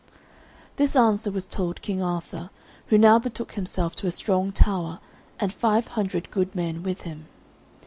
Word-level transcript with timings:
This 0.77 0.95
answer 0.95 1.29
was 1.29 1.45
told 1.45 1.83
King 1.83 2.01
Arthur, 2.01 2.49
who 2.87 2.97
now 2.97 3.19
betook 3.19 3.51
himself 3.51 3.93
to 3.97 4.07
a 4.07 4.09
strong 4.11 4.51
tower 4.51 4.99
and 5.39 5.53
five 5.53 5.89
hundred 5.89 6.31
good 6.31 6.55
men 6.55 6.81
with 6.81 7.01
him. 7.01 7.27